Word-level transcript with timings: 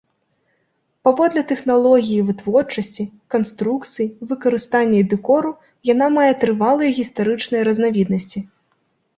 Паводле 1.07 1.41
тэхналогіі 1.51 2.23
вытворчасці, 2.29 3.03
канструкцый, 3.33 4.07
выкарыстання 4.31 4.97
і 5.03 5.05
дэкору 5.13 5.51
яна 5.93 6.07
мае 6.17 6.31
трывалыя 6.45 6.97
гістарычныя 7.03 7.61
разнавіднасці. 7.69 8.39